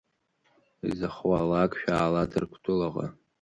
Изахуалак 0.89 1.71
шәаала 1.79 2.23
Ҭырқутәылаҟа! 2.31 3.05